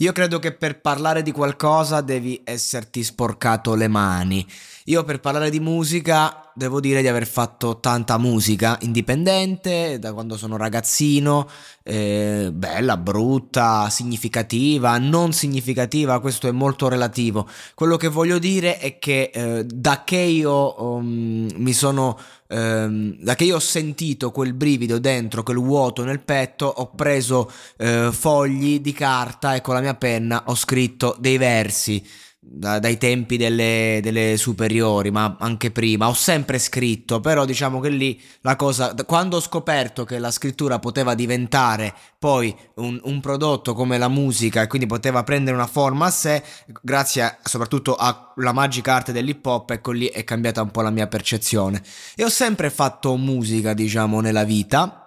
Io 0.00 0.12
credo 0.12 0.38
che 0.38 0.52
per 0.52 0.80
parlare 0.80 1.20
di 1.20 1.30
qualcosa 1.30 2.00
devi 2.00 2.40
esserti 2.42 3.02
sporcato 3.02 3.74
le 3.74 3.86
mani. 3.86 4.46
Io 4.86 5.04
per 5.04 5.20
parlare 5.20 5.50
di 5.50 5.60
musica 5.60 6.50
devo 6.54 6.80
dire 6.80 7.02
di 7.02 7.08
aver 7.08 7.26
fatto 7.26 7.80
tanta 7.80 8.18
musica 8.18 8.78
indipendente 8.80 9.98
da 9.98 10.12
quando 10.12 10.36
sono 10.36 10.56
ragazzino, 10.56 11.48
eh, 11.82 12.50
bella, 12.52 12.96
brutta, 12.96 13.88
significativa, 13.90 14.96
non 14.98 15.32
significativa, 15.32 16.20
questo 16.20 16.48
è 16.48 16.50
molto 16.50 16.88
relativo. 16.88 17.48
Quello 17.74 17.96
che 17.96 18.08
voglio 18.08 18.38
dire 18.38 18.78
è 18.78 18.98
che 18.98 19.30
eh, 19.32 19.64
da 19.64 20.02
che 20.04 20.16
io 20.16 20.82
um, 20.82 21.48
mi 21.56 21.72
sono 21.72 22.18
ehm, 22.48 23.16
da 23.20 23.34
che 23.34 23.44
io 23.44 23.56
ho 23.56 23.60
sentito 23.60 24.30
quel 24.30 24.54
brivido 24.54 24.98
dentro, 24.98 25.42
quel 25.42 25.58
vuoto 25.58 26.04
nel 26.04 26.20
petto, 26.20 26.66
ho 26.66 26.90
preso 26.94 27.50
eh, 27.76 28.10
fogli 28.12 28.80
di 28.80 28.92
carta 28.92 29.54
e 29.54 29.60
con 29.60 29.74
la 29.74 29.80
mia 29.80 29.94
penna 29.94 30.44
ho 30.46 30.54
scritto 30.54 31.16
dei 31.18 31.38
versi. 31.38 32.04
Da, 32.52 32.80
dai 32.80 32.98
tempi 32.98 33.36
delle, 33.36 34.00
delle, 34.02 34.36
superiori, 34.36 35.12
ma 35.12 35.36
anche 35.38 35.70
prima, 35.70 36.08
ho 36.08 36.14
sempre 36.14 36.58
scritto, 36.58 37.20
però 37.20 37.44
diciamo 37.44 37.78
che 37.78 37.90
lì 37.90 38.20
la 38.40 38.56
cosa, 38.56 38.92
quando 39.06 39.36
ho 39.36 39.40
scoperto 39.40 40.04
che 40.04 40.18
la 40.18 40.32
scrittura 40.32 40.80
poteva 40.80 41.14
diventare 41.14 41.94
poi 42.18 42.52
un, 42.74 43.00
un 43.04 43.20
prodotto 43.20 43.72
come 43.72 43.98
la 43.98 44.08
musica 44.08 44.62
e 44.62 44.66
quindi 44.66 44.88
poteva 44.88 45.22
prendere 45.22 45.54
una 45.54 45.68
forma 45.68 46.06
a 46.06 46.10
sé, 46.10 46.42
grazie 46.82 47.22
a, 47.22 47.38
soprattutto 47.44 47.94
alla 47.94 48.52
magica 48.52 48.94
arte 48.94 49.12
dell'hip 49.12 49.46
hop, 49.46 49.70
ecco 49.70 49.92
lì 49.92 50.06
è 50.06 50.24
cambiata 50.24 50.60
un 50.60 50.72
po' 50.72 50.82
la 50.82 50.90
mia 50.90 51.06
percezione. 51.06 51.80
E 52.16 52.24
ho 52.24 52.28
sempre 52.28 52.68
fatto 52.70 53.14
musica, 53.16 53.74
diciamo, 53.74 54.20
nella 54.20 54.42
vita 54.42 54.99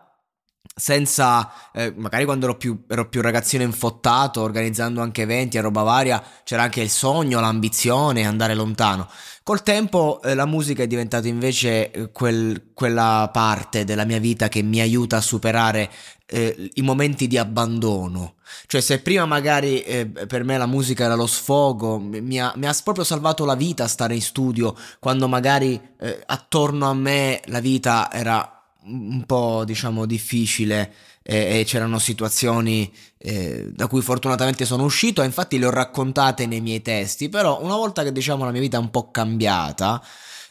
senza 0.76 1.52
eh, 1.72 1.94
magari 1.96 2.26
quando 2.26 2.46
ero 2.46 2.58
più, 2.58 2.84
ero 2.88 3.08
più 3.08 3.22
ragazzino 3.22 3.64
infottato 3.64 4.42
organizzando 4.42 5.02
anche 5.02 5.22
eventi 5.22 5.58
e 5.58 5.62
roba 5.62 5.84
varia 5.84 6.24
c'era 6.44 6.64
anche 6.64 6.82
il 6.82 6.90
sogno 6.90 7.40
l'ambizione 7.40 8.26
andare 8.26 8.56
lontano. 8.56 9.08
Col 9.44 9.62
tempo 9.62 10.22
eh, 10.24 10.34
la 10.36 10.46
musica 10.46 10.84
è 10.84 10.88
diventata 10.88 11.28
invece 11.28 11.92
eh, 11.92 12.12
quel, 12.12 12.72
quella 12.74 13.30
parte 13.32 13.84
della 13.84 14.06
mia 14.06 14.20
vita 14.20 14.48
che 14.48 14.62
mi 14.62 14.80
aiuta 14.80 15.18
a 15.18 15.22
superare 15.22 15.92
eh, 16.26 16.72
i 16.76 16.82
momenti 16.82 17.28
di 17.28 17.38
abbandono. 17.38 18.36
Cioè 18.66 18.82
se 18.82 19.00
prima 19.00 19.26
magari 19.26 19.82
eh, 19.82 20.08
per 20.08 20.44
me 20.44 20.58
la 20.58 20.66
musica 20.66 21.04
era 21.04 21.16
lo 21.16 21.28
sfogo 21.28 22.00
mi 22.00 22.40
ha, 22.40 22.54
mi 22.56 22.68
ha, 22.68 22.76
proprio 22.84 23.04
salvato 23.04 23.46
la 23.46 23.56
vita 23.56 23.88
stare 23.88 24.14
in 24.14 24.22
studio 24.22 24.76
quando 25.00 25.28
magari 25.28 25.80
eh, 26.00 26.24
attorno 26.26 26.88
a 26.90 26.94
me 26.94 27.42
la 27.46 27.60
vita 27.60 28.12
era 28.12 28.63
un 28.86 29.24
po' 29.26 29.64
diciamo 29.66 30.06
difficile 30.06 30.94
e, 31.22 31.60
e 31.60 31.64
c'erano 31.66 32.00
situazioni 32.00 32.92
eh, 33.18 33.70
da 33.72 33.88
cui 33.88 34.02
fortunatamente 34.02 34.66
sono 34.66 34.84
uscito 34.84 35.22
e 35.22 35.26
infatti 35.26 35.58
le 35.58 35.66
ho 35.66 35.72
raccontate 35.72 36.46
nei 36.46 36.62
miei 36.62 36.82
testi 36.82 37.30
però 37.30 37.62
una 37.62 37.76
volta 37.76 38.04
che 38.04 38.12
diciamo 38.12 38.44
la 38.44 38.52
mia 38.52 38.62
vita 38.62 38.78
è 38.78 38.82
un 38.82 38.92
po' 38.92 39.10
cambiata 39.12 40.04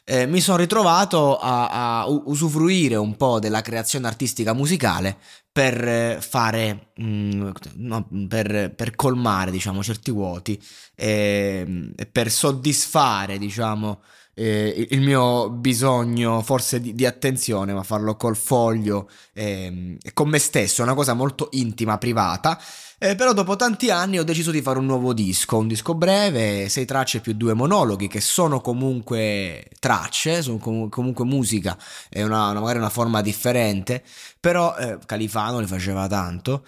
eh, 0.04 0.26
mi 0.26 0.40
sono 0.40 0.58
ritrovato 0.58 1.38
a, 1.38 2.00
a, 2.00 2.06
usufruire 2.08 2.96
un 2.96 3.16
po' 3.16 3.38
della 3.38 3.60
creazione 3.60 4.08
artistica 4.08 4.52
musicale 4.52 5.16
per 5.52 6.20
fare, 6.20 6.90
mh, 6.96 7.04
mm, 7.04 7.50
no, 7.76 8.08
per, 8.28 8.72
per, 8.74 8.96
colmare 8.96 9.50
diciamo 9.50 9.82
certi 9.82 10.10
vuoti 10.10 10.60
e, 10.94 11.92
e 11.94 12.06
per 12.06 12.30
soddisfare 12.30 13.38
diciamo 13.38 14.02
eh, 14.34 14.86
il 14.90 15.00
mio 15.00 15.50
bisogno 15.50 16.40
forse 16.42 16.80
di, 16.80 16.94
di, 16.94 17.04
attenzione, 17.04 17.72
ma 17.72 17.82
farlo 17.82 18.16
col 18.16 18.36
foglio 18.36 19.08
eh, 19.32 19.96
e 20.02 20.12
con 20.12 20.28
me 20.28 20.38
stesso, 20.38 20.80
è 20.80 20.84
una 20.84 20.94
cosa 20.94 21.14
molto 21.14 21.48
intima, 21.52 21.98
privata. 21.98 22.58
Eh, 22.98 23.16
però 23.16 23.32
dopo 23.32 23.56
tanti 23.56 23.90
anni 23.90 24.20
ho 24.20 24.24
deciso 24.24 24.52
di 24.52 24.62
fare 24.62 24.78
un 24.78 24.86
nuovo 24.86 25.12
disco, 25.12 25.58
un 25.58 25.66
disco 25.66 25.94
breve, 25.94 26.68
sei 26.68 26.84
tracce 26.84 27.18
più 27.20 27.34
due 27.34 27.52
monologhi, 27.52 28.06
che 28.06 28.20
sono 28.20 28.60
comunque 28.60 29.68
tracce, 29.80 30.40
sono 30.40 30.58
com- 30.58 30.88
comunque 30.88 31.24
musica, 31.24 31.76
è 32.08 32.22
una, 32.22 32.50
una, 32.50 32.60
magari 32.60 32.78
una 32.78 32.90
forma 32.90 33.20
differente, 33.20 34.04
però 34.38 34.76
eh, 34.76 34.98
Califano 35.04 35.58
li 35.58 35.66
faceva 35.66 36.06
tanto. 36.06 36.64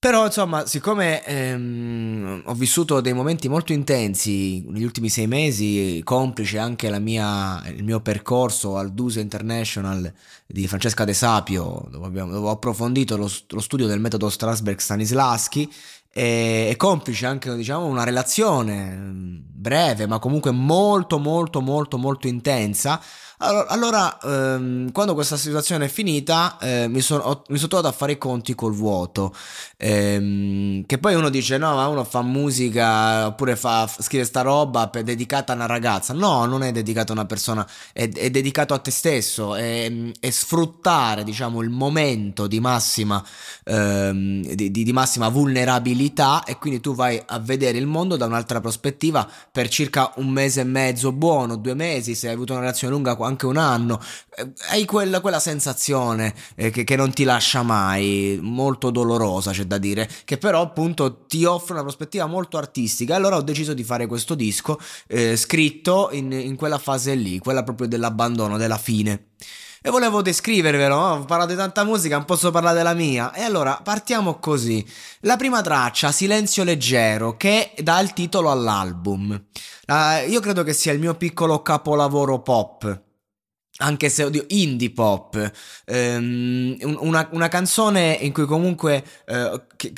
Però, 0.00 0.24
insomma, 0.24 0.64
siccome 0.64 1.22
ehm, 1.26 2.44
ho 2.46 2.54
vissuto 2.54 3.02
dei 3.02 3.12
momenti 3.12 3.50
molto 3.50 3.74
intensi 3.74 4.64
negli 4.66 4.82
ultimi 4.82 5.10
sei 5.10 5.26
mesi, 5.26 6.00
complice 6.04 6.56
anche 6.56 6.98
mia, 6.98 7.62
il 7.68 7.84
mio 7.84 8.00
percorso 8.00 8.78
al 8.78 8.94
Duse 8.94 9.20
International 9.20 10.10
di 10.46 10.66
Francesca 10.66 11.04
De 11.04 11.12
Sapio, 11.12 11.86
dove, 11.90 12.06
abbiamo, 12.06 12.32
dove 12.32 12.46
ho 12.46 12.50
approfondito 12.50 13.18
lo, 13.18 13.30
lo, 13.48 13.60
studio 13.60 13.86
del 13.86 14.00
metodo 14.00 14.30
Strasberg-Stanislaschi, 14.30 15.70
e, 16.10 16.68
e 16.70 16.76
complice 16.76 17.26
anche, 17.26 17.54
diciamo, 17.54 17.84
una 17.84 18.02
relazione 18.02 18.96
mm, 18.96 19.36
breve, 19.52 20.06
ma 20.06 20.18
comunque 20.18 20.50
molto, 20.50 21.18
molto, 21.18 21.60
molto, 21.60 21.98
molto 21.98 22.26
intensa, 22.26 22.98
allora, 23.42 24.18
ehm, 24.20 24.92
quando 24.92 25.14
questa 25.14 25.38
situazione 25.38 25.86
è 25.86 25.88
finita, 25.88 26.58
eh, 26.60 26.88
mi, 26.88 27.00
sono, 27.00 27.22
ho, 27.22 27.42
mi, 27.48 27.56
sono, 27.56 27.68
trovato 27.68 27.88
a 27.88 27.96
fare 27.96 28.12
i 28.12 28.18
conti 28.18 28.54
col 28.54 28.74
vuoto. 28.74 29.34
Ehm, 29.78 30.84
che 30.84 30.98
poi 30.98 31.14
uno 31.14 31.30
dice: 31.30 31.56
No, 31.56 31.74
ma 31.74 31.86
uno 31.88 32.04
fa 32.04 32.20
musica 32.20 33.28
oppure 33.28 33.56
fa, 33.56 33.86
scrive 33.86 34.24
sta 34.24 34.42
roba 34.42 34.88
per, 34.88 35.04
dedicata 35.04 35.52
a 35.52 35.56
una 35.56 35.64
ragazza. 35.64 36.12
No, 36.12 36.44
non 36.44 36.62
è 36.62 36.70
dedicato 36.70 37.12
a 37.12 37.14
una 37.14 37.24
persona, 37.24 37.66
è, 37.94 38.10
è 38.10 38.28
dedicato 38.28 38.74
a 38.74 38.78
te 38.78 38.90
stesso. 38.90 39.54
È, 39.54 39.90
è, 40.20 40.30
sfruttare, 40.30 41.24
diciamo, 41.24 41.62
il 41.62 41.70
momento 41.70 42.46
di 42.46 42.60
massima, 42.60 43.24
ehm, 43.64 44.42
di, 44.54 44.70
di, 44.70 44.84
di 44.84 44.92
massima 44.92 45.30
vulnerabilità. 45.30 46.44
E 46.44 46.58
quindi 46.58 46.80
tu 46.80 46.94
vai 46.94 47.20
a 47.24 47.38
vedere 47.38 47.78
il 47.78 47.86
mondo 47.86 48.16
da 48.16 48.26
un'altra 48.26 48.60
prospettiva 48.60 49.26
per 49.50 49.68
circa 49.70 50.12
un 50.16 50.28
mese 50.28 50.60
e 50.60 50.64
mezzo 50.64 51.10
buono, 51.12 51.56
due 51.56 51.74
mesi, 51.74 52.14
se 52.14 52.28
hai 52.28 52.34
avuto 52.34 52.52
una 52.52 52.60
relazione 52.60 52.92
lunga 52.92 53.16
anche 53.30 53.46
un 53.46 53.56
anno, 53.56 54.00
eh, 54.36 54.52
hai 54.70 54.84
quella, 54.84 55.20
quella 55.20 55.40
sensazione 55.40 56.34
eh, 56.54 56.70
che, 56.70 56.84
che, 56.84 56.96
non 56.96 57.12
ti 57.12 57.24
lascia 57.24 57.62
mai, 57.62 58.38
molto 58.42 58.90
dolorosa 58.90 59.52
c'è 59.52 59.64
da 59.64 59.78
dire, 59.78 60.08
che 60.24 60.36
però 60.36 60.60
appunto 60.60 61.24
ti 61.26 61.44
offre 61.44 61.72
una 61.74 61.82
prospettiva 61.82 62.26
molto 62.26 62.58
artistica. 62.58 63.16
Allora 63.16 63.36
ho 63.36 63.42
deciso 63.42 63.72
di 63.72 63.84
fare 63.84 64.06
questo 64.06 64.34
disco 64.34 64.78
eh, 65.06 65.36
scritto 65.36 66.10
in, 66.12 66.32
in 66.32 66.56
quella 66.56 66.78
fase 66.78 67.14
lì, 67.14 67.38
quella 67.38 67.62
proprio 67.62 67.88
dell'abbandono, 67.88 68.58
della 68.58 68.78
fine. 68.78 69.28
E 69.82 69.88
volevo 69.88 70.20
descrivervelo, 70.20 70.94
no? 70.94 71.12
ho 71.12 71.24
parlato 71.24 71.52
di 71.52 71.56
tanta 71.56 71.84
musica, 71.84 72.16
non 72.16 72.26
posso 72.26 72.50
parlare 72.50 72.76
della 72.76 72.92
mia. 72.92 73.32
E 73.32 73.40
allora 73.40 73.80
partiamo 73.82 74.38
così. 74.38 74.86
La 75.20 75.36
prima 75.36 75.62
traccia, 75.62 76.12
Silenzio 76.12 76.64
leggero, 76.64 77.38
che 77.38 77.72
dà 77.78 77.98
il 78.00 78.12
titolo 78.12 78.50
all'album. 78.50 79.42
Uh, 79.86 80.28
io 80.28 80.40
credo 80.40 80.64
che 80.64 80.74
sia 80.74 80.92
il 80.92 81.00
mio 81.00 81.14
piccolo 81.14 81.62
capolavoro 81.62 82.42
pop 82.42 83.08
anche 83.78 84.08
se 84.08 84.24
odio 84.24 84.44
indie 84.48 84.90
pop, 84.90 85.52
ehm, 85.86 86.76
una, 87.00 87.28
una, 87.32 87.48
canzone 87.48 88.18
in 88.20 88.32
cui 88.32 88.44
comunque 88.44 89.02
eh, 89.26 89.62
che, 89.76 89.92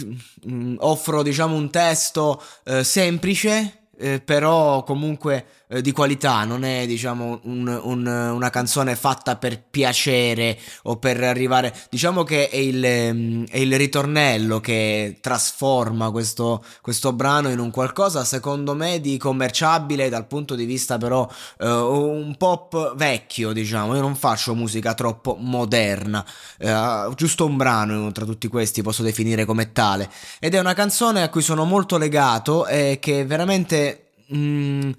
mm, 0.48 0.76
offro 0.78 1.22
diciamo 1.22 1.56
un 1.56 1.70
testo 1.70 2.42
eh, 2.64 2.84
semplice, 2.84 3.81
eh, 4.02 4.20
però 4.20 4.82
comunque 4.82 5.46
eh, 5.69 5.81
di 5.81 5.93
qualità, 5.93 6.44
non 6.44 6.64
è 6.64 6.87
diciamo 6.87 7.40
un, 7.44 7.81
un, 7.82 8.06
una 8.06 8.50
canzone 8.50 8.96
fatta 8.96 9.37
per 9.37 9.62
piacere 9.62 10.58
o 10.82 10.96
per 10.96 11.22
arrivare, 11.22 11.72
diciamo 11.88 12.25
che 12.25 12.49
è 12.49 12.56
il, 12.56 13.46
è 13.49 13.58
il 13.58 13.76
ritornello 13.76 14.60
che 14.60 15.19
trasforma 15.20 16.10
questo, 16.10 16.64
questo, 16.81 17.12
brano 17.12 17.49
in 17.49 17.58
un 17.58 17.70
qualcosa 17.70 18.25
secondo 18.25 18.75
me 18.75 19.00
di 19.00 19.16
commerciabile 19.16 20.08
dal 20.08 20.26
punto 20.26 20.54
di 20.54 20.64
vista 20.64 20.99
però 20.99 21.28
uh, 21.60 21.66
un 21.66 22.34
pop 22.37 22.96
vecchio, 22.96 23.52
diciamo, 23.52 23.94
io 23.94 24.00
non 24.00 24.16
faccio 24.16 24.54
musica 24.54 24.94
troppo 24.94 25.37
moderna, 25.38 26.25
uh, 26.58 27.14
giusto 27.14 27.46
un 27.46 27.56
brano 27.56 28.10
tra 28.12 28.25
tutti 28.25 28.49
questi 28.49 28.82
posso 28.82 29.02
definire 29.02 29.44
come 29.44 29.72
tale. 29.72 30.10
Ed 30.40 30.54
è 30.54 30.58
una 30.58 30.75
canzone 30.75 31.22
a 31.22 31.28
cui 31.28 31.43
sono 31.43 31.64
molto 31.64 31.99
legato 31.99 32.66
e 32.66 32.99
che 33.00 33.25
veramente... 33.25 33.91
Mm, 34.34 34.93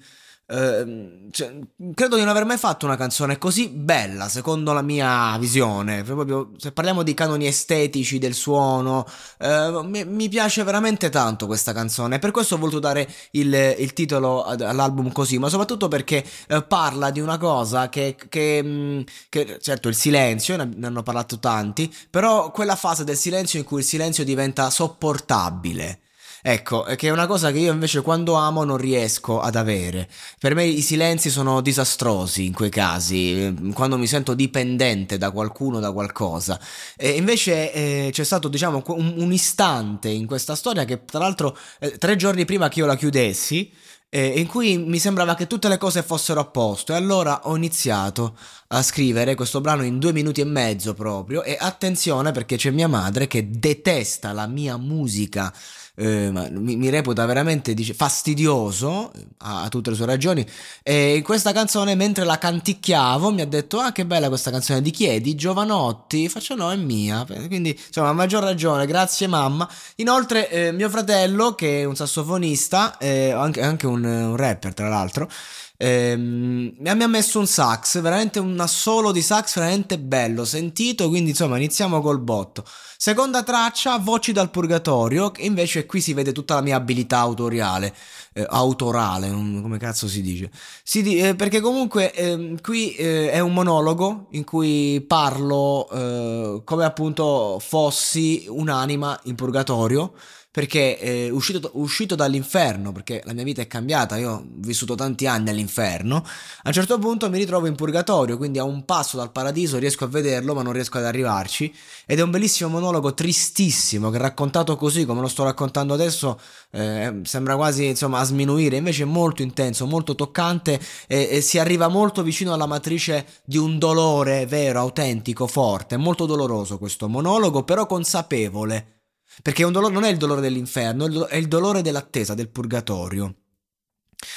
Ehm, 0.46 1.30
cioè, 1.30 1.58
credo 1.94 2.16
di 2.16 2.20
non 2.20 2.28
aver 2.30 2.44
mai 2.44 2.58
fatto 2.58 2.84
una 2.84 2.96
canzone 2.96 3.38
così 3.38 3.68
bella, 3.68 4.28
secondo 4.28 4.72
la 4.72 4.82
mia 4.82 5.36
visione. 5.38 6.02
Proprio, 6.02 6.50
se 6.58 6.72
parliamo 6.72 7.02
di 7.02 7.14
canoni 7.14 7.46
estetici 7.46 8.18
del 8.18 8.34
suono, 8.34 9.06
uh, 9.38 9.80
mi, 9.82 10.04
mi, 10.04 10.28
piace 10.28 10.62
veramente 10.62 11.08
tanto 11.08 11.46
questa 11.46 11.72
canzone. 11.72 12.18
Per 12.18 12.30
questo 12.30 12.56
ho 12.56 12.58
voluto 12.58 12.78
dare 12.78 13.08
il, 13.32 13.54
il 13.78 13.92
titolo 13.94 14.44
all'album 14.44 15.12
così, 15.12 15.38
ma 15.38 15.48
soprattutto 15.48 15.88
perché 15.88 16.22
uh, 16.50 16.66
parla 16.66 17.10
di 17.10 17.20
una 17.20 17.38
cosa 17.38 17.88
che, 17.88 18.16
che, 18.28 18.62
mm, 18.62 19.00
che, 19.30 19.58
certo, 19.60 19.88
il 19.88 19.94
silenzio, 19.94 20.56
ne 20.56 20.86
hanno 20.86 21.02
parlato 21.02 21.38
tanti, 21.38 21.92
però 22.10 22.50
quella 22.50 22.76
fase 22.76 23.04
del 23.04 23.16
silenzio 23.16 23.58
in 23.58 23.64
cui 23.64 23.80
il 23.80 23.86
silenzio 23.86 24.24
diventa 24.24 24.68
sopportabile. 24.70 26.00
Ecco, 26.46 26.82
che 26.82 27.08
è 27.08 27.10
una 27.10 27.26
cosa 27.26 27.50
che 27.50 27.58
io 27.58 27.72
invece 27.72 28.02
quando 28.02 28.34
amo 28.34 28.64
non 28.64 28.76
riesco 28.76 29.40
ad 29.40 29.56
avere. 29.56 30.06
Per 30.38 30.54
me 30.54 30.66
i 30.66 30.82
silenzi 30.82 31.30
sono 31.30 31.62
disastrosi 31.62 32.44
in 32.44 32.52
quei 32.52 32.68
casi, 32.68 33.54
quando 33.72 33.96
mi 33.96 34.06
sento 34.06 34.34
dipendente 34.34 35.16
da 35.16 35.30
qualcuno, 35.30 35.80
da 35.80 35.90
qualcosa. 35.90 36.60
E 36.98 37.12
invece 37.12 37.72
eh, 37.72 38.10
c'è 38.12 38.24
stato, 38.24 38.48
diciamo, 38.48 38.82
un, 38.88 39.14
un, 39.16 39.32
istante 39.32 40.10
in 40.10 40.26
questa 40.26 40.54
storia 40.54 40.84
che 40.84 41.06
tra 41.06 41.20
l'altro 41.20 41.56
eh, 41.78 41.96
tre 41.96 42.14
giorni 42.16 42.44
prima 42.44 42.68
che 42.68 42.80
io 42.80 42.86
la 42.86 42.96
chiudessi, 42.96 43.72
eh, 44.10 44.38
in 44.38 44.46
cui 44.46 44.76
mi 44.76 44.98
sembrava 44.98 45.34
che 45.34 45.46
tutte 45.46 45.68
le 45.68 45.78
cose 45.78 46.02
fossero 46.02 46.40
a 46.40 46.44
posto 46.44 46.92
e 46.92 46.96
allora 46.96 47.48
ho 47.48 47.56
iniziato 47.56 48.36
a 48.68 48.82
scrivere 48.82 49.34
questo 49.34 49.60
brano 49.62 49.82
in 49.82 49.98
due 49.98 50.12
minuti 50.12 50.40
e 50.40 50.44
mezzo 50.44 50.94
proprio 50.94 51.42
e 51.42 51.56
attenzione 51.58 52.30
perché 52.30 52.56
c'è 52.56 52.70
mia 52.70 52.86
madre 52.86 53.26
che 53.26 53.48
detesta 53.50 54.32
la 54.32 54.46
mia 54.46 54.76
musica 54.76 55.52
eh, 55.96 56.30
mi, 56.30 56.76
mi, 56.76 56.90
reputa 56.90 57.24
veramente 57.24 57.72
dice, 57.72 57.94
fastidioso, 57.94 59.12
ha, 59.38 59.62
ha, 59.62 59.68
tutte 59.68 59.90
le 59.90 59.96
sue 59.96 60.06
ragioni, 60.06 60.44
e 60.82 61.22
questa 61.24 61.52
canzone 61.52 61.94
mentre 61.94 62.24
la 62.24 62.38
canticchiavo 62.38 63.30
mi 63.30 63.42
ha 63.42 63.46
detto 63.46 63.78
ah 63.78 63.92
che 63.92 64.04
bella 64.04 64.28
questa 64.28 64.50
canzone, 64.50 64.82
di 64.82 64.90
chi 64.90 65.06
è? 65.06 65.20
Di 65.20 65.34
Giovanotti? 65.34 66.28
Faccio 66.28 66.54
no, 66.54 66.72
è 66.72 66.76
mia, 66.76 67.24
quindi 67.46 67.78
insomma 67.86 68.08
a 68.08 68.12
maggior 68.12 68.42
ragione, 68.42 68.86
grazie 68.86 69.26
mamma. 69.26 69.68
Inoltre 69.96 70.50
eh, 70.50 70.72
mio 70.72 70.90
fratello 70.90 71.54
che 71.54 71.82
è 71.82 71.84
un 71.84 71.94
sassofonista, 71.94 72.98
eh, 72.98 73.30
anche, 73.30 73.62
anche 73.62 73.86
un, 73.86 74.04
un 74.04 74.36
rapper 74.36 74.74
tra 74.74 74.88
l'altro, 74.88 75.28
Ehm, 75.76 76.72
mi 76.78 76.88
ha 76.88 77.06
messo 77.08 77.40
un 77.40 77.46
sax, 77.48 78.00
veramente 78.00 78.38
un 78.38 78.58
assolo 78.60 79.10
di 79.10 79.20
sax 79.20 79.56
veramente 79.56 79.98
bello, 79.98 80.44
sentito, 80.44 81.08
quindi 81.08 81.30
insomma 81.30 81.56
iniziamo 81.56 82.00
col 82.00 82.20
botto. 82.20 82.64
Seconda 82.96 83.42
traccia, 83.42 83.98
Voci 83.98 84.32
dal 84.32 84.50
Purgatorio, 84.50 85.30
che 85.32 85.42
invece 85.42 85.84
qui 85.84 86.00
si 86.00 86.14
vede 86.14 86.32
tutta 86.32 86.54
la 86.54 86.60
mia 86.62 86.76
abilità 86.76 87.18
autoriale, 87.18 87.92
eh, 88.34 88.46
autorale, 88.48 89.28
come 89.30 89.78
cazzo 89.78 90.06
si 90.08 90.22
dice? 90.22 90.50
Si 90.82 91.02
di- 91.02 91.18
eh, 91.18 91.34
perché 91.34 91.60
comunque 91.60 92.12
eh, 92.12 92.56
qui 92.62 92.92
è 92.94 93.40
un 93.40 93.52
monologo 93.52 94.28
in 94.30 94.44
cui 94.44 95.04
parlo 95.06 95.88
eh, 95.90 96.62
come 96.64 96.84
appunto 96.84 97.58
fossi 97.60 98.46
un'anima 98.48 99.18
in 99.24 99.34
purgatorio 99.34 100.12
perché 100.54 101.00
eh, 101.00 101.30
uscito, 101.30 101.70
uscito, 101.72 102.14
dall'inferno, 102.14 102.92
perché 102.92 103.20
la 103.24 103.32
mia 103.32 103.42
vita 103.42 103.60
è 103.60 103.66
cambiata, 103.66 104.16
io 104.18 104.30
ho 104.30 104.44
vissuto 104.46 104.94
tanti 104.94 105.26
anni 105.26 105.50
all'inferno, 105.50 106.18
a 106.18 106.68
un 106.68 106.72
certo 106.72 106.96
punto 107.00 107.28
mi 107.28 107.38
ritrovo 107.38 107.66
in 107.66 107.74
purgatorio, 107.74 108.36
quindi 108.36 108.60
a 108.60 108.62
un 108.62 108.84
passo 108.84 109.16
dal 109.16 109.32
paradiso 109.32 109.78
riesco 109.78 110.04
a 110.04 110.06
vederlo 110.06 110.54
ma 110.54 110.62
non 110.62 110.72
riesco 110.72 110.98
ad 110.98 111.06
arrivarci. 111.06 111.74
Ed 112.06 112.20
è 112.20 112.22
un 112.22 112.30
bellissimo 112.30 112.70
monologo 112.70 113.14
tristissimo 113.14 114.10
che 114.10 114.18
raccontato 114.18 114.76
così 114.76 115.04
come 115.04 115.22
lo 115.22 115.26
sto 115.26 115.42
raccontando 115.42 115.92
adesso 115.92 116.38
eh, 116.70 117.22
sembra 117.24 117.56
quasi 117.56 117.86
insomma 117.86 118.20
a 118.20 118.24
sminuire, 118.24 118.76
invece 118.76 119.02
è 119.02 119.06
molto 119.06 119.42
intenso, 119.42 119.86
molto 119.86 120.14
toccante 120.14 120.78
e, 121.08 121.30
e 121.32 121.40
si 121.40 121.58
arriva 121.58 121.88
molto 121.88 122.22
vicino 122.22 122.54
alla 122.54 122.66
matrice 122.66 123.26
di 123.44 123.56
un 123.56 123.76
dolore 123.76 124.46
vero, 124.46 124.78
autentico, 124.78 125.48
forte, 125.48 125.96
molto 125.96 126.26
doloroso 126.26 126.78
questo 126.78 127.08
monologo 127.08 127.64
però 127.64 127.86
consapevole 127.86 128.94
perché 129.42 129.64
dolore, 129.72 129.92
non 129.92 130.04
è 130.04 130.10
il 130.10 130.16
dolore 130.16 130.40
dell'inferno, 130.40 131.26
è 131.26 131.36
il 131.36 131.48
dolore 131.48 131.82
dell'attesa, 131.82 132.34
del 132.34 132.50
purgatorio. 132.50 133.34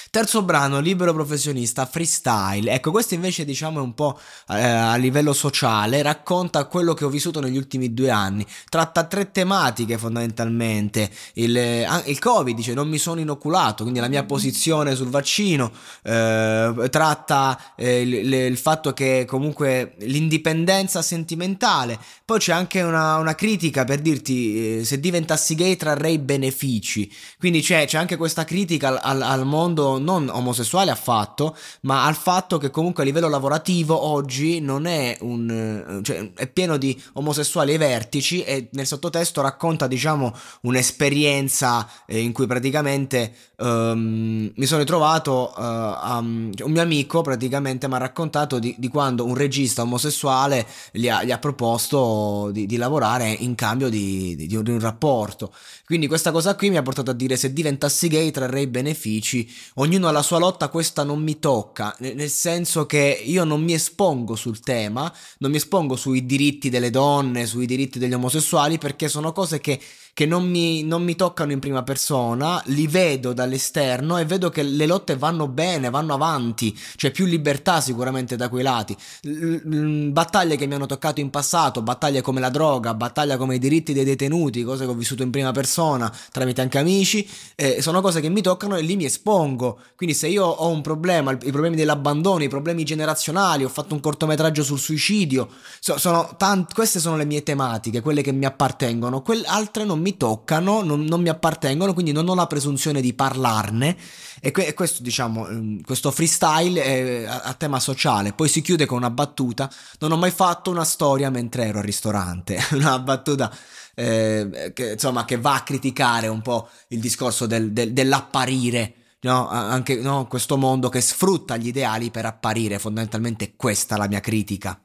Terzo 0.10 0.42
brano, 0.44 0.80
libero 0.80 1.14
professionista, 1.14 1.86
freestyle. 1.86 2.72
Ecco, 2.72 2.92
questo 2.92 3.14
invece 3.14 3.46
diciamo 3.46 3.80
è 3.80 3.82
un 3.82 3.94
po' 3.94 4.20
eh, 4.50 4.62
a 4.62 4.96
livello 4.96 5.34
sociale, 5.34 6.02
racconta 6.02 6.66
quello 6.66 6.94
che 6.94 7.06
ho 7.06 7.10
vissuto 7.10 7.40
negli 7.40 7.58
ultimi 7.58 7.94
due 7.94 8.10
anni. 8.10 8.46
Tratta 8.70 9.04
tre 9.04 9.32
tematiche 9.32 9.98
fondamentalmente. 9.98 11.10
Il, 11.34 11.56
eh, 11.56 11.88
il 12.06 12.20
Covid, 12.20 12.56
dice 12.56 12.74
non 12.74 12.88
mi 12.90 12.98
sono 12.98 13.20
inoculato, 13.20 13.84
quindi 13.84 14.00
la 14.00 14.08
mia 14.08 14.24
posizione 14.24 14.96
sul 14.96 15.10
vaccino. 15.10 15.72
Eh, 16.04 16.88
tratta 16.90 17.74
eh, 17.76 18.02
il, 18.02 18.34
il, 18.34 18.58
fatto 18.58 18.94
che 18.94 19.26
comunque 19.28 19.96
l'indipendenza 20.00 21.02
sentimentale. 21.02 22.00
Poi 22.26 22.40
c'è 22.40 22.54
anche 22.54 22.82
una, 22.82 23.18
una 23.18 23.36
critica 23.36 23.84
per 23.84 24.00
dirti 24.00 24.80
eh, 24.80 24.86
se 24.86 25.00
diventassi 25.00 25.56
gay 25.56 25.76
trarrei 25.76 26.18
benefici. 26.18 27.12
Quindi 27.38 27.62
c'è, 27.62 27.86
c'è 27.86 27.98
anche 27.98 28.18
questa 28.18 28.44
critica 28.44 28.88
al, 28.88 29.00
al, 29.02 29.22
al 29.22 29.46
mondo 29.46 29.67
mondo 29.68 29.98
non 30.00 30.30
omosessuale 30.30 30.92
affatto, 30.92 31.56
ma 31.82 32.06
al 32.06 32.16
fatto 32.16 32.58
che 32.58 32.70
comunque 32.70 33.04
a 33.04 33.06
livello 33.06 33.28
lavorativo 33.28 34.02
oggi 34.02 34.60
non 34.60 34.86
è 34.86 35.18
un... 35.22 36.00
cioè 36.04 36.32
è 36.34 36.48
pieno 36.48 36.78
di 36.78 37.00
omosessuali 37.14 37.72
ai 37.72 37.78
vertici 37.78 38.44
e 38.44 38.70
nel 38.72 38.88
sottotesto 38.88 39.42
racconta 39.42 39.88
diciamo 39.88 40.34
un'esperienza 40.62 41.88
eh, 42.06 42.20
in 42.20 42.32
cui 42.32 42.48
praticamente 42.48 43.34
um, 43.58 44.52
mi 44.56 44.66
sono 44.66 44.82
ritrovato 44.82 45.54
uh, 45.56 45.62
um, 45.62 46.52
un 46.64 46.72
mio 46.72 46.82
amico 46.82 47.22
praticamente 47.22 47.88
mi 47.88 47.96
ha 47.96 47.98
raccontato 47.98 48.60
di, 48.60 48.76
di, 48.78 48.88
quando 48.88 49.26
un 49.26 49.36
regista 49.36 49.82
omosessuale 49.82 50.66
gli 50.92 51.10
ha, 51.10 51.24
gli 51.24 51.32
ha 51.32 51.38
proposto 51.38 52.50
di, 52.52 52.66
di, 52.66 52.78
lavorare 52.78 53.30
in 53.30 53.56
cambio 53.56 53.90
di, 53.90 54.36
di, 54.36 54.56
un 54.56 54.80
rapporto. 54.80 55.54
Quindi 55.86 56.08
questa 56.08 56.32
cosa 56.32 56.56
qui 56.56 56.70
mi 56.70 56.78
ha 56.78 56.82
portato 56.82 57.12
a 57.12 57.14
dire 57.14 57.36
se 57.36 57.54
diventassi 57.54 58.08
gay 58.08 58.32
trarrei 58.32 58.68
benefici 58.68 59.50
ognuno 59.76 60.08
ha 60.08 60.12
la 60.12 60.22
sua 60.22 60.38
lotta, 60.38 60.70
questa 60.70 61.04
non 61.04 61.22
mi 61.22 61.40
tocca, 61.40 61.96
nel 62.00 62.30
senso 62.30 62.86
che 62.86 63.22
io 63.24 63.44
non 63.44 63.64
mi 63.64 63.74
espongo 63.74 64.36
sul 64.36 64.60
tema, 64.60 65.14
non 65.40 65.52
mi 65.52 65.58
espongo 65.58 65.96
sui 65.96 66.26
diritti 66.26 66.70
delle 66.70 66.90
donne, 66.90 67.46
sui 67.46 67.66
diritti 67.66 68.00
degli 68.00 68.14
omosessuali, 68.14 68.78
perché 68.78 69.08
sono 69.08 69.32
cose 69.32 69.60
che 69.60 69.80
che 70.18 70.26
non 70.26 70.50
mi, 70.50 70.82
non 70.82 71.04
mi, 71.04 71.16
toccano 71.16 71.52
in 71.52 71.60
prima 71.60 71.84
persona, 71.84 72.60
li 72.70 72.88
vedo 72.88 73.34
dall'esterno 73.34 74.18
e 74.18 74.26
vedo 74.26 74.50
che 74.50 74.64
le 74.64 74.88
lotte 74.88 75.16
vanno 75.16 75.48
bene, 75.48 75.92
vanno 75.92 76.16
avanti, 76.16 76.76
c'è 76.96 77.12
più 77.12 77.26
libertà 77.28 77.82
sicuramente 77.82 78.36
da 78.36 78.50
quei 78.50 78.64
lati. 78.64 78.98
Battaglie 79.22 80.56
che 80.56 80.66
mi 80.66 80.74
hanno 80.74 80.88
toccato 80.88 81.20
in 81.20 81.30
passato, 81.30 81.84
battaglie 81.84 82.22
come 82.22 82.40
la 82.40 82.50
droga, 82.50 82.96
battaglie 82.96 83.38
come 83.38 83.58
i 83.58 83.60
diritti 83.60 83.94
dei 83.94 84.06
detenuti, 84.06 84.64
cose 84.64 84.86
che 84.86 84.90
ho 84.90 84.96
vissuto 84.96 85.22
in 85.22 85.30
prima 85.30 85.52
persona 85.52 86.12
tramite 86.32 86.62
anche 86.62 86.80
amici, 86.80 87.30
eh, 87.54 87.80
sono 87.84 88.02
cose 88.02 88.20
che 88.20 88.30
mi 88.30 88.42
toccano 88.42 88.76
e 88.76 88.82
lì 88.82 88.96
mi 88.96 89.06
espongo. 89.06 89.82
Quindi 89.96 90.16
se 90.16 90.30
io 90.30 90.46
ho 90.46 90.70
un 90.70 90.82
problema, 90.82 91.34
i 91.34 91.52
problemi 91.52 91.76
dell'abbandono, 91.76 92.44
i 92.44 92.50
problemi 92.50 92.84
generazionali, 92.84 93.64
ho 93.64 93.70
fatto 93.70 93.94
un 93.94 94.00
cortometraggio 94.00 94.64
sul 94.64 94.80
suicidio, 94.80 95.48
so, 95.80 96.00
sono 96.00 96.34
tant- 96.38 96.74
queste 96.74 97.00
sono 97.00 97.18
le 97.18 97.26
mie 97.26 97.44
tematiche, 97.44 98.02
quelle 98.02 98.24
che 98.24 98.32
mi 98.32 98.46
appartengono, 98.46 99.22
quelle 99.22 99.46
altre 99.46 99.86
non 99.86 100.00
mi 100.00 100.06
mi 100.08 100.16
toccano, 100.18 100.82
non, 100.82 101.04
non, 101.04 101.22
mi 101.22 101.28
appartengono, 101.28 101.94
quindi 101.94 102.14
non 102.14 102.30
ho 102.30 102.36
la 102.36 102.48
presunzione 102.48 103.02
di 103.02 103.14
parlarne. 103.14 103.98
E, 104.40 104.52
que- 104.52 104.74
questo, 104.74 105.04
diciamo, 105.04 105.48
ehm, 105.48 105.82
questo 105.82 106.12
freestyle 106.12 106.82
è 106.82 107.24
a-, 107.26 107.42
a 107.42 107.54
tema 107.54 107.80
sociale. 107.80 108.32
Poi 108.32 108.48
si 108.48 108.62
chiude 108.62 108.86
con 108.86 108.98
una 108.98 109.10
battuta. 109.10 109.70
Non 110.00 110.14
ho 110.14 110.18
mai 110.18 110.32
fatto 110.32 110.72
una 110.72 110.86
storia 110.86 111.30
mentre 111.30 111.66
ero 111.66 111.80
al 111.80 111.84
ristorante. 111.84 112.58
una 112.72 113.00
battuta 113.00 113.54
eh, 113.96 114.72
che, 114.74 114.94
insomma, 114.94 115.26
che 115.26 115.38
va 115.38 115.56
a 115.56 115.64
criticare 115.64 116.28
un 116.28 116.42
po' 116.42 116.70
il 116.90 117.00
discorso 117.00 117.46
del, 117.46 117.74
del, 117.74 117.92
dell'apparire 117.92 118.94
no, 119.22 119.50
anche 119.50 119.96
no, 119.96 120.28
questo 120.28 120.58
mondo 120.58 120.90
che 120.90 121.02
sfrutta 121.02 121.58
gli 121.58 121.68
ideali 121.68 122.12
per 122.12 122.26
apparire, 122.26 122.80
fondamentalmente 122.80 123.56
questa 123.56 123.96
è 123.96 123.98
la 123.98 124.08
mia 124.08 124.20
critica. 124.20 124.80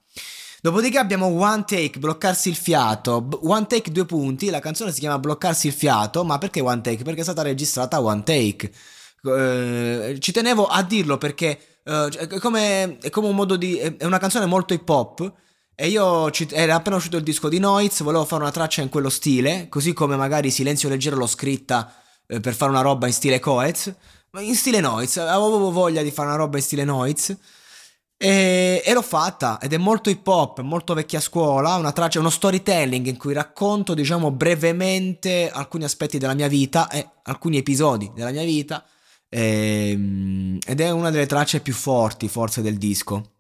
Dopodiché 0.62 0.98
abbiamo 0.98 1.26
One 1.26 1.64
Take, 1.66 1.98
bloccarsi 1.98 2.48
il 2.48 2.54
fiato. 2.54 3.28
One 3.42 3.66
Take 3.66 3.90
due 3.90 4.04
punti, 4.04 4.48
la 4.48 4.60
canzone 4.60 4.92
si 4.92 5.00
chiama 5.00 5.18
Bloccarsi 5.18 5.66
il 5.66 5.72
fiato, 5.72 6.22
ma 6.22 6.38
perché 6.38 6.60
One 6.60 6.80
Take? 6.80 7.02
Perché 7.02 7.18
è 7.18 7.24
stata 7.24 7.42
registrata 7.42 8.00
One 8.00 8.22
Take. 8.22 8.70
Eh, 9.24 10.18
ci 10.20 10.30
tenevo 10.30 10.66
a 10.66 10.84
dirlo 10.84 11.18
perché 11.18 11.80
eh, 11.82 12.06
è, 12.16 12.38
come, 12.38 12.98
è, 12.98 13.10
come, 13.10 13.26
un 13.26 13.34
modo 13.34 13.56
di... 13.56 13.76
è 13.76 14.04
una 14.04 14.18
canzone 14.18 14.46
molto 14.46 14.72
hip 14.72 14.88
hop. 14.88 15.32
E 15.74 15.88
io 15.88 16.30
ci, 16.30 16.46
era 16.52 16.76
appena 16.76 16.94
uscito 16.94 17.16
il 17.16 17.24
disco 17.24 17.48
di 17.48 17.58
Noiz, 17.58 18.00
volevo 18.02 18.24
fare 18.24 18.42
una 18.42 18.52
traccia 18.52 18.82
in 18.82 18.88
quello 18.88 19.10
stile, 19.10 19.66
così 19.68 19.92
come 19.92 20.14
magari 20.14 20.52
Silenzio 20.52 20.88
Leggero 20.88 21.16
l'ho 21.16 21.26
scritta 21.26 21.92
eh, 22.24 22.38
per 22.38 22.54
fare 22.54 22.70
una 22.70 22.82
roba 22.82 23.08
in 23.08 23.12
stile 23.12 23.40
Coez, 23.40 23.92
ma 24.30 24.40
in 24.40 24.54
stile 24.54 24.78
Noiz, 24.78 25.16
avevo 25.16 25.72
voglia 25.72 26.02
di 26.02 26.12
fare 26.12 26.28
una 26.28 26.36
roba 26.36 26.58
in 26.58 26.62
stile 26.62 26.84
Noiz. 26.84 27.36
E, 28.24 28.80
e, 28.84 28.92
l'ho 28.92 29.02
fatta 29.02 29.58
ed 29.60 29.72
è 29.72 29.78
molto 29.78 30.08
hip 30.08 30.24
hop, 30.24 30.60
molto 30.60 30.94
vecchia 30.94 31.18
scuola, 31.18 31.74
una 31.74 31.90
traccia, 31.90 32.20
uno 32.20 32.30
storytelling 32.30 33.06
in 33.06 33.16
cui 33.16 33.32
racconto, 33.32 33.94
diciamo, 33.94 34.30
brevemente 34.30 35.50
alcuni 35.50 35.82
aspetti 35.82 36.18
della 36.18 36.34
mia 36.34 36.46
vita 36.46 36.88
e 36.88 37.04
alcuni 37.24 37.56
episodi 37.56 38.12
della 38.14 38.30
mia 38.30 38.44
vita. 38.44 38.84
E, 39.28 39.90
ehm, 39.90 40.58
ed 40.64 40.80
è 40.80 40.90
una 40.90 41.10
delle 41.10 41.26
tracce 41.26 41.58
più 41.58 41.72
forti, 41.74 42.28
forse, 42.28 42.62
del 42.62 42.78
disco. 42.78 43.30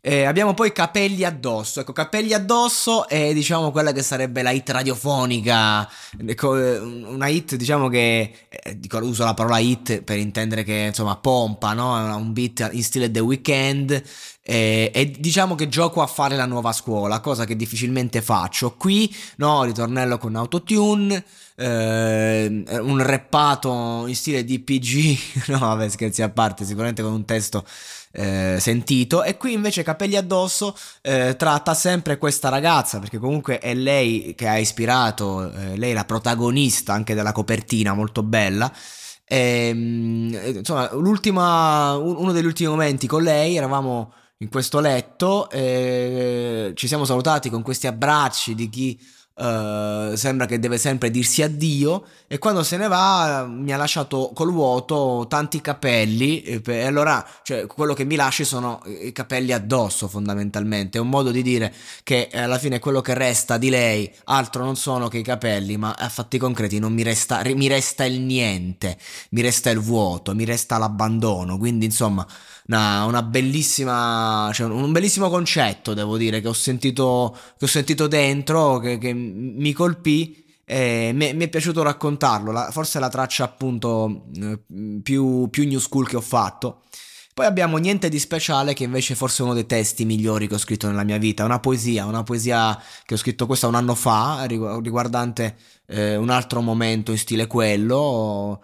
Eh, 0.00 0.24
abbiamo 0.24 0.54
poi 0.54 0.72
Capelli 0.72 1.24
addosso. 1.24 1.80
Ecco, 1.80 1.92
Capelli 1.92 2.32
addosso 2.32 3.08
è 3.08 3.34
diciamo 3.34 3.72
quella 3.72 3.90
che 3.92 4.02
sarebbe 4.02 4.42
la 4.42 4.52
hit 4.52 4.70
radiofonica. 4.70 5.88
Ecco, 6.24 6.50
una 6.50 7.26
hit, 7.26 7.56
diciamo 7.56 7.88
che 7.88 8.46
eh, 8.48 8.78
dico, 8.78 8.98
uso 8.98 9.24
la 9.24 9.34
parola 9.34 9.58
hit 9.58 10.02
per 10.02 10.18
intendere 10.18 10.62
che 10.62 10.86
insomma 10.88 11.16
pompa, 11.16 11.72
no? 11.72 12.16
Un 12.16 12.32
beat 12.32 12.68
in 12.72 12.82
stile 12.82 13.10
The 13.10 13.20
Weeknd. 13.20 14.02
Eh, 14.42 14.90
e 14.94 15.10
diciamo 15.18 15.54
che 15.56 15.68
gioco 15.68 16.00
a 16.00 16.06
fare 16.06 16.36
la 16.36 16.46
nuova 16.46 16.72
scuola, 16.72 17.20
cosa 17.20 17.44
che 17.44 17.56
difficilmente 17.56 18.22
faccio. 18.22 18.74
Qui, 18.76 19.14
no, 19.36 19.64
ritornello 19.64 20.16
con 20.16 20.36
autotune. 20.36 21.24
Eh, 21.60 22.64
un 22.80 23.02
rappato 23.02 24.04
in 24.06 24.14
stile 24.14 24.44
DPG, 24.44 25.48
no, 25.50 25.58
vabbè, 25.58 25.88
scherzi 25.88 26.22
a 26.22 26.28
parte, 26.28 26.64
sicuramente 26.64 27.02
con 27.02 27.12
un 27.12 27.24
testo 27.24 27.64
eh, 28.12 28.58
sentito 28.60 29.22
e 29.22 29.36
qui 29.36 29.52
invece 29.52 29.82
Capelli 29.82 30.16
addosso 30.16 30.76
eh, 31.02 31.34
tratta 31.36 31.74
sempre 31.74 32.16
questa 32.16 32.48
ragazza 32.48 32.98
perché 33.00 33.18
comunque 33.18 33.58
è 33.58 33.74
lei 33.74 34.34
che 34.36 34.48
ha 34.48 34.56
ispirato, 34.56 35.52
eh, 35.52 35.76
lei 35.76 35.90
è 35.90 35.94
la 35.94 36.04
protagonista 36.04 36.92
anche 36.92 37.14
della 37.14 37.32
copertina 37.32 37.92
molto 37.92 38.22
bella. 38.22 38.72
E, 39.24 39.68
ehm, 39.68 40.54
insomma, 40.58 40.88
uno 40.92 42.32
degli 42.32 42.46
ultimi 42.46 42.70
momenti 42.70 43.06
con 43.06 43.22
lei 43.22 43.56
eravamo 43.56 44.12
in 44.38 44.48
questo 44.48 44.78
letto, 44.80 45.50
e 45.50 46.72
ci 46.74 46.86
siamo 46.86 47.04
salutati 47.04 47.50
con 47.50 47.62
questi 47.62 47.88
abbracci 47.88 48.54
di 48.54 48.68
chi 48.68 48.98
Uh, 49.38 50.16
sembra 50.16 50.46
che 50.46 50.58
deve 50.58 50.78
sempre 50.78 51.12
dirsi 51.12 51.42
addio 51.42 52.02
e 52.26 52.38
quando 52.38 52.64
se 52.64 52.76
ne 52.76 52.88
va 52.88 53.46
mi 53.48 53.72
ha 53.72 53.76
lasciato 53.76 54.32
col 54.34 54.50
vuoto 54.50 55.26
tanti 55.28 55.60
capelli 55.60 56.42
e 56.42 56.84
allora 56.84 57.24
cioè, 57.44 57.66
quello 57.66 57.94
che 57.94 58.04
mi 58.04 58.16
lasci 58.16 58.44
sono 58.44 58.82
i 58.86 59.12
capelli 59.12 59.52
addosso 59.52 60.08
fondamentalmente. 60.08 60.98
È 60.98 61.00
un 61.00 61.08
modo 61.08 61.30
di 61.30 61.42
dire 61.42 61.72
che 62.02 62.28
eh, 62.32 62.40
alla 62.40 62.58
fine 62.58 62.80
quello 62.80 63.00
che 63.00 63.14
resta 63.14 63.58
di 63.58 63.70
lei 63.70 64.12
altro 64.24 64.64
non 64.64 64.74
sono 64.74 65.06
che 65.06 65.18
i 65.18 65.22
capelli 65.22 65.76
ma 65.76 65.94
a 65.96 66.08
fatti 66.08 66.36
concreti 66.36 66.80
non 66.80 66.92
mi 66.92 67.04
resta, 67.04 67.40
mi 67.44 67.68
resta 67.68 68.04
il 68.04 68.20
niente. 68.20 68.98
Mi 69.30 69.40
resta 69.40 69.70
il 69.70 69.78
vuoto 69.78 70.34
mi 70.34 70.44
resta 70.44 70.78
l'abbandono. 70.78 71.58
Quindi 71.58 71.84
insomma 71.86 72.26
una, 72.68 73.04
una 73.04 73.22
bellissima, 73.22 74.50
cioè 74.52 74.68
un 74.68 74.92
bellissimo 74.92 75.28
concetto, 75.30 75.94
devo 75.94 76.16
dire, 76.16 76.40
che 76.40 76.48
ho 76.48 76.52
sentito, 76.52 77.36
che 77.58 77.64
ho 77.64 77.68
sentito 77.68 78.06
dentro, 78.06 78.78
che, 78.78 78.98
che 78.98 79.12
mi 79.34 79.72
colpì. 79.72 80.44
E 80.64 81.12
mi, 81.14 81.32
mi, 81.32 81.44
è 81.44 81.48
piaciuto 81.48 81.82
raccontarlo, 81.82 82.52
la, 82.52 82.70
forse 82.70 82.98
è 82.98 83.00
la 83.00 83.08
traccia 83.08 83.44
appunto 83.44 84.26
eh, 84.34 84.60
più, 85.02 85.48
più 85.48 85.66
new 85.66 85.78
school 85.78 86.06
che 86.06 86.16
ho 86.16 86.20
fatto. 86.20 86.82
Poi 87.32 87.46
abbiamo 87.46 87.78
Niente 87.78 88.08
di 88.08 88.18
speciale, 88.18 88.74
che 88.74 88.84
invece 88.84 89.14
forse 89.14 89.42
è 89.42 89.44
uno 89.44 89.54
dei 89.54 89.64
testi 89.64 90.04
migliori 90.04 90.46
che 90.46 90.54
ho 90.54 90.58
scritto 90.58 90.88
nella 90.88 91.04
mia 91.04 91.18
vita. 91.18 91.44
Una 91.44 91.60
poesia, 91.60 92.04
una 92.04 92.22
poesia 92.22 92.78
che 93.04 93.14
ho 93.14 93.16
scritto 93.16 93.46
questa 93.46 93.66
un 93.66 93.76
anno 93.76 93.94
fa, 93.94 94.44
riguardante 94.44 95.56
eh, 95.86 96.16
un 96.16 96.30
altro 96.30 96.60
momento 96.60 97.12
in 97.12 97.18
stile 97.18 97.46
quello 97.46 98.60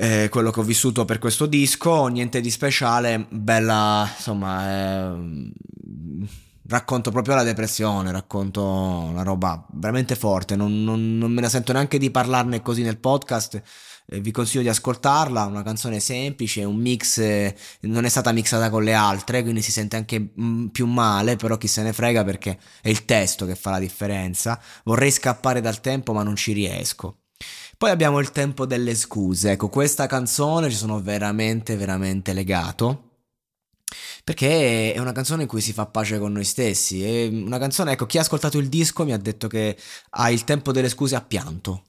eh, 0.00 0.28
quello 0.30 0.52
che 0.52 0.60
ho 0.60 0.62
vissuto 0.62 1.04
per 1.04 1.18
questo 1.18 1.46
disco, 1.46 2.06
niente 2.06 2.40
di 2.40 2.50
speciale, 2.50 3.26
bella, 3.30 4.08
insomma, 4.16 5.16
racconto 6.68 7.10
proprio 7.10 7.34
la 7.34 7.42
depressione, 7.42 8.12
racconto 8.12 8.62
una 8.62 9.22
roba 9.22 9.66
veramente 9.72 10.14
forte, 10.14 10.54
non, 10.56 10.84
non, 10.84 11.18
non 11.18 11.32
me 11.32 11.40
la 11.40 11.48
sento 11.48 11.72
neanche 11.72 11.98
di 11.98 12.10
parlarne 12.10 12.62
così 12.62 12.82
nel 12.82 12.98
podcast. 12.98 13.62
Eh, 14.10 14.20
vi 14.20 14.30
consiglio 14.30 14.62
di 14.62 14.68
ascoltarla, 14.68 15.44
una 15.44 15.62
canzone 15.62 16.00
semplice, 16.00 16.64
un 16.64 16.76
mix, 16.76 17.18
eh, 17.18 17.54
non 17.82 18.04
è 18.04 18.08
stata 18.08 18.32
mixata 18.32 18.70
con 18.70 18.82
le 18.82 18.94
altre, 18.94 19.42
quindi 19.42 19.60
si 19.60 19.70
sente 19.70 19.96
anche 19.96 20.18
mh, 20.18 20.44
mm, 20.44 20.66
più 20.68 20.86
male, 20.86 21.36
però 21.36 21.56
chi 21.58 21.66
se 21.66 21.82
ne 21.82 21.92
frega 21.92 22.24
perché 22.24 22.58
è 22.80 22.88
il 22.88 23.04
testo 23.04 23.44
che 23.46 23.54
fa 23.54 23.70
la 23.70 23.78
differenza. 23.78 24.60
Vorrei 24.84 25.10
scappare 25.10 25.60
dal 25.60 25.80
tempo 25.80 26.12
ma 26.12 26.22
non 26.22 26.36
ci 26.36 26.52
riesco. 26.52 27.18
Poi 27.76 27.90
abbiamo 27.90 28.18
il 28.18 28.32
tempo 28.32 28.66
delle 28.66 28.94
scuse. 28.94 29.52
Ecco, 29.52 29.68
questa 29.68 30.06
canzone 30.06 30.70
ci 30.70 30.76
sono 30.76 31.00
veramente, 31.00 31.76
veramente 31.76 32.32
legato. 32.32 33.07
Perché 34.28 34.92
è 34.92 34.98
una 34.98 35.12
canzone 35.12 35.44
in 35.44 35.48
cui 35.48 35.62
si 35.62 35.72
fa 35.72 35.86
pace 35.86 36.18
con 36.18 36.32
noi 36.32 36.44
stessi. 36.44 37.02
È 37.02 37.28
una 37.28 37.58
canzone, 37.58 37.92
ecco, 37.92 38.04
chi 38.04 38.18
ha 38.18 38.20
ascoltato 38.20 38.58
il 38.58 38.68
disco 38.68 39.06
mi 39.06 39.14
ha 39.14 39.16
detto 39.16 39.48
che 39.48 39.74
ha 40.10 40.30
il 40.30 40.44
tempo 40.44 40.70
delle 40.70 40.90
scuse 40.90 41.16
a 41.16 41.22
pianto. 41.22 41.84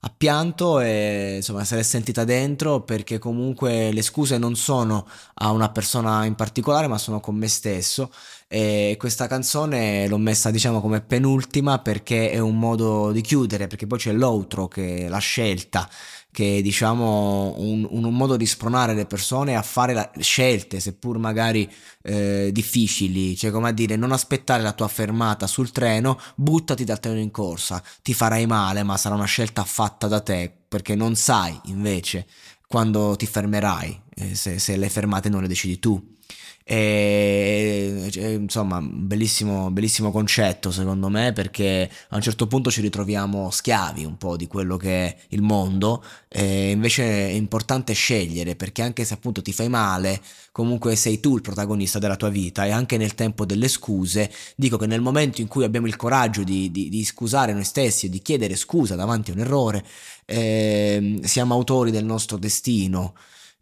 Ha 0.00 0.12
pianto 0.16 0.80
e 0.80 1.34
insomma 1.36 1.64
se 1.64 1.76
l'è 1.76 1.84
sentita 1.84 2.24
dentro 2.24 2.82
perché 2.82 3.18
comunque 3.18 3.92
le 3.92 4.02
scuse 4.02 4.36
non 4.36 4.56
sono 4.56 5.06
a 5.34 5.52
una 5.52 5.70
persona 5.70 6.24
in 6.24 6.34
particolare 6.34 6.88
ma 6.88 6.98
sono 6.98 7.20
con 7.20 7.36
me 7.36 7.46
stesso. 7.46 8.10
E 8.48 8.96
questa 8.98 9.28
canzone 9.28 10.08
l'ho 10.08 10.18
messa 10.18 10.50
diciamo 10.50 10.80
come 10.80 11.02
penultima 11.02 11.78
perché 11.78 12.30
è 12.32 12.38
un 12.40 12.58
modo 12.58 13.12
di 13.12 13.20
chiudere 13.20 13.68
perché 13.68 13.86
poi 13.86 13.98
c'è 13.98 14.12
l'outro 14.12 14.66
che 14.66 15.06
è 15.06 15.08
la 15.08 15.18
scelta 15.18 15.88
che 16.36 16.58
è 16.58 16.60
diciamo 16.60 17.54
un, 17.56 17.88
un, 17.88 18.14
modo 18.14 18.36
di 18.36 18.44
spronare 18.44 18.92
le 18.92 19.06
persone 19.06 19.56
a 19.56 19.62
fare 19.62 19.94
la, 19.94 20.10
scelte, 20.18 20.80
seppur 20.80 21.16
magari 21.16 21.66
eh, 22.02 22.50
difficili, 22.52 23.34
cioè 23.34 23.50
come 23.50 23.70
a 23.70 23.72
dire 23.72 23.96
non 23.96 24.12
aspettare 24.12 24.62
la 24.62 24.74
tua 24.74 24.86
fermata 24.86 25.46
sul 25.46 25.70
treno, 25.72 26.20
buttati 26.34 26.84
dal 26.84 27.00
treno 27.00 27.20
in 27.20 27.30
corsa, 27.30 27.82
ti 28.02 28.12
farai 28.12 28.44
male 28.44 28.82
ma 28.82 28.98
sarà 28.98 29.14
una 29.14 29.24
scelta 29.24 29.64
fatta 29.64 30.08
da 30.08 30.20
te 30.20 30.54
perché 30.68 30.94
non 30.94 31.14
sai 31.14 31.58
invece 31.68 32.26
quando 32.68 33.16
ti 33.16 33.24
fermerai, 33.24 34.02
eh, 34.14 34.34
se, 34.34 34.58
se 34.58 34.76
le 34.76 34.90
fermate 34.90 35.30
non 35.30 35.40
le 35.40 35.48
decidi 35.48 35.78
tu. 35.78 36.15
E, 36.68 38.10
insomma, 38.40 38.80
bellissimo, 38.82 39.70
bellissimo 39.70 40.10
concetto 40.10 40.72
secondo 40.72 41.08
me 41.08 41.32
perché 41.32 41.88
a 42.08 42.16
un 42.16 42.20
certo 42.20 42.48
punto 42.48 42.72
ci 42.72 42.80
ritroviamo 42.80 43.50
schiavi 43.50 44.04
un 44.04 44.16
po' 44.16 44.36
di 44.36 44.48
quello 44.48 44.76
che 44.76 45.06
è 45.06 45.16
il 45.28 45.42
mondo. 45.42 46.02
E 46.26 46.72
invece 46.72 47.04
è 47.04 47.30
importante 47.30 47.92
scegliere 47.92 48.56
perché 48.56 48.82
anche 48.82 49.04
se 49.04 49.14
appunto 49.14 49.42
ti 49.42 49.52
fai 49.52 49.68
male 49.68 50.20
comunque 50.50 50.96
sei 50.96 51.20
tu 51.20 51.36
il 51.36 51.40
protagonista 51.40 52.00
della 52.00 52.16
tua 52.16 52.30
vita. 52.30 52.64
E 52.64 52.70
anche 52.70 52.96
nel 52.96 53.14
tempo 53.14 53.46
delle 53.46 53.68
scuse 53.68 54.28
dico 54.56 54.76
che 54.76 54.86
nel 54.86 55.00
momento 55.00 55.40
in 55.40 55.46
cui 55.46 55.62
abbiamo 55.62 55.86
il 55.86 55.94
coraggio 55.94 56.42
di, 56.42 56.72
di, 56.72 56.88
di 56.88 57.04
scusare 57.04 57.52
noi 57.52 57.62
stessi 57.62 58.06
e 58.06 58.08
di 58.08 58.20
chiedere 58.20 58.56
scusa 58.56 58.96
davanti 58.96 59.30
a 59.30 59.34
un 59.34 59.40
errore 59.40 59.84
eh, 60.24 61.20
siamo 61.22 61.54
autori 61.54 61.92
del 61.92 62.04
nostro 62.04 62.36
destino 62.36 63.14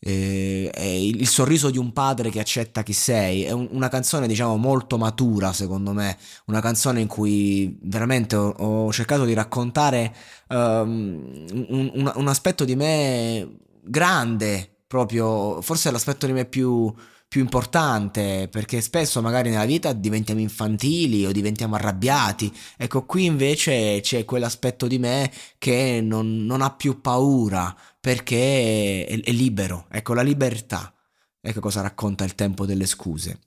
eh, 0.07 1.03
il, 1.03 1.21
il, 1.23 1.27
sorriso 1.27 1.71
di 1.71 1.79
un 1.79 1.93
padre 1.95 2.29
che 2.29 2.39
accetta 2.39 2.83
chi 2.83 2.93
sei, 2.93 3.45
è 3.45 3.53
un, 3.53 3.69
una 3.71 3.89
canzone 3.89 4.27
diciamo 4.27 4.59
molto 4.59 4.99
matura 4.99 5.55
secondo 5.55 5.95
me, 5.95 6.19
una 6.47 6.61
canzone 6.61 7.01
in 7.01 7.07
cui 7.07 7.79
veramente 7.81 8.37
ho, 8.37 8.51
ho 8.51 8.93
cercato 8.93 9.25
di 9.25 9.33
raccontare 9.33 10.15
um, 10.49 11.47
un, 11.69 11.91
un, 11.95 12.13
un, 12.15 12.29
aspetto 12.29 12.67
di 12.67 12.77
me 12.77 13.61
grande, 13.83 14.81
proprio 14.87 15.63
forse 15.63 15.91
l'aspetto 15.91 16.27
di 16.27 16.33
me 16.33 16.45
più, 16.45 16.93
più 17.27 17.41
importante, 17.41 18.49
perché 18.51 18.83
spesso 18.83 19.23
magari 19.23 19.49
nella 19.49 19.65
vita 19.65 19.95
diventiamo 19.95 20.41
infantili 20.41 21.25
o 21.25 21.33
diventiamo 21.33 21.77
arrabbiati. 21.77 22.53
Ecco, 22.77 23.07
qui 23.07 23.25
invece 23.25 24.01
c'è 24.03 24.27
quell'aspetto 24.27 24.87
di 24.87 24.99
me 24.99 25.33
che 25.57 26.01
non, 26.03 26.45
non 26.45 26.61
ha 26.61 26.71
più 26.71 27.01
paura, 27.01 27.75
perché 28.05 29.07
è, 29.07 29.19
è 29.19 29.31
libero. 29.31 29.87
Ecco, 29.91 30.13
la 30.13 30.21
libertà. 30.21 30.93
Ecco 31.41 31.61
cosa 31.61 31.81
racconta 31.81 32.25
il 32.25 32.35
tempo 32.35 32.67
delle 32.67 32.85
scuse. 32.85 33.39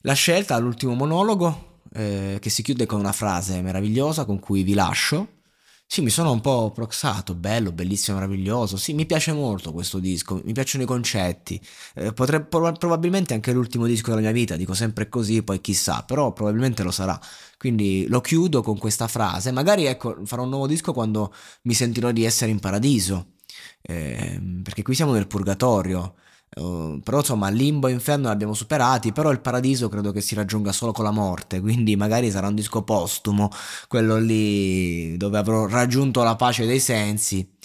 La 0.00 0.12
scelta 0.12 0.54
all'ultimo 0.54 0.92
monologo, 0.92 1.80
eh, 1.94 2.36
che 2.38 2.50
si 2.50 2.62
chiude 2.62 2.84
con 2.84 2.98
una 2.98 3.12
frase 3.12 3.62
meravigliosa 3.62 4.26
con 4.26 4.38
cui 4.40 4.62
vi 4.62 4.74
lascio, 4.74 5.43
Sì, 5.86 6.00
mi 6.02 6.10
sono 6.10 6.32
un 6.32 6.40
po' 6.40 6.72
proxato, 6.72 7.34
bello, 7.36 7.70
bellissimo, 7.70 8.16
meraviglioso. 8.16 8.76
Sì, 8.76 8.94
mi 8.94 9.06
piace 9.06 9.32
molto 9.32 9.70
questo 9.72 10.00
disco, 10.00 10.40
mi 10.44 10.52
piacciono 10.52 10.82
i 10.82 10.86
concetti. 10.88 11.60
Eh, 11.94 12.12
potre- 12.12 12.44
prob- 12.44 12.76
probabilmente 12.78 13.32
anche 13.32 13.52
l'ultimo 13.52 13.86
disco 13.86 14.08
della 14.10 14.20
mia 14.22 14.32
vita, 14.32 14.56
dico 14.56 14.74
sempre 14.74 15.08
così, 15.08 15.42
poi 15.44 15.60
chissà, 15.60 16.02
però 16.02 16.32
probabilmente 16.32 16.82
lo 16.82 16.90
sarà. 16.90 17.18
Quindi 17.56 18.06
lo 18.08 18.20
chiudo 18.20 18.60
con 18.62 18.76
questa 18.76 19.06
frase. 19.06 19.52
Magari 19.52 19.84
ecco, 19.84 20.16
farò 20.24 20.42
un 20.42 20.48
nuovo 20.48 20.66
disco 20.66 20.92
quando 20.92 21.32
mi 21.62 21.74
sentirò 21.74 22.10
di 22.10 22.24
essere 22.24 22.50
in 22.50 22.58
paradiso. 22.58 23.34
Eh, 23.82 24.40
perché 24.64 24.82
qui 24.82 24.94
siamo 24.96 25.12
nel 25.12 25.28
purgatorio. 25.28 26.16
Uh, 26.56 27.00
però 27.02 27.18
insomma 27.18 27.48
limbo 27.48 27.88
e 27.88 27.92
inferno 27.92 28.26
li 28.26 28.32
abbiamo 28.32 28.54
superati, 28.54 29.12
però 29.12 29.30
il 29.32 29.40
paradiso 29.40 29.88
credo 29.88 30.12
che 30.12 30.20
si 30.20 30.36
raggiunga 30.36 30.70
solo 30.70 30.92
con 30.92 31.04
la 31.04 31.10
morte, 31.10 31.60
quindi 31.60 31.96
magari 31.96 32.30
sarà 32.30 32.46
un 32.46 32.54
disco 32.54 32.82
postumo, 32.82 33.50
quello 33.88 34.18
lì 34.18 35.16
dove 35.16 35.36
avrò 35.38 35.66
raggiunto 35.66 36.22
la 36.22 36.36
pace 36.36 36.64
dei 36.64 36.78
sensi 36.78 37.56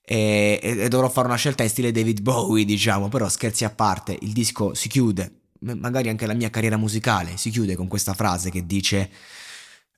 e, 0.00 0.60
e, 0.62 0.78
e 0.78 0.88
dovrò 0.88 1.08
fare 1.08 1.26
una 1.26 1.36
scelta 1.36 1.64
in 1.64 1.68
stile 1.70 1.90
David 1.90 2.20
Bowie, 2.22 2.64
diciamo, 2.64 3.08
però 3.08 3.28
scherzi 3.28 3.64
a 3.64 3.70
parte, 3.70 4.16
il 4.20 4.32
disco 4.32 4.74
si 4.74 4.88
chiude, 4.88 5.40
magari 5.60 6.08
anche 6.08 6.26
la 6.26 6.34
mia 6.34 6.50
carriera 6.50 6.76
musicale 6.76 7.36
si 7.36 7.50
chiude 7.50 7.74
con 7.74 7.88
questa 7.88 8.14
frase 8.14 8.50
che 8.50 8.64
dice... 8.66 9.10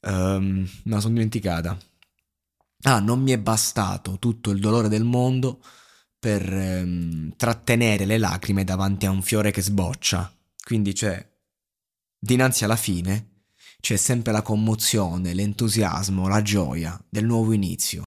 Um, 0.01 0.65
no, 0.85 1.01
sono 1.01 1.15
dimenticata. 1.15 1.77
Ah, 2.83 3.01
non 3.01 3.21
mi 3.21 3.33
è 3.33 3.39
bastato 3.39 4.19
tutto 4.21 4.51
il 4.51 4.61
dolore 4.61 4.89
del 4.89 5.03
mondo 5.05 5.61
per 6.19 6.53
ehm, 6.53 7.35
trattenere 7.37 8.05
le 8.05 8.19
lacrime 8.19 8.65
davanti 8.65 9.07
a 9.07 9.11
un 9.11 9.23
fiore 9.23 9.51
che 9.51 9.63
sboccia. 9.63 10.33
Quindi 10.63 10.93
c'è, 10.93 11.25
dinanzi 12.19 12.65
alla 12.65 12.77
fine, 12.77 13.43
c'è 13.81 13.97
sempre 13.97 14.33
la 14.33 14.43
commozione, 14.43 15.33
l'entusiasmo, 15.35 16.27
la 16.29 16.43
gioia 16.43 17.01
del 17.09 17.25
nuovo 17.25 17.53
inizio. 17.53 17.97